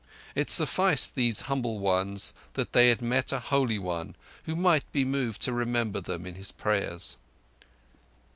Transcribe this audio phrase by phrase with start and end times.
[0.33, 4.15] It sufficed these humble ones that they had met a Holy One
[4.47, 7.17] who might be moved to remember them in his prayers.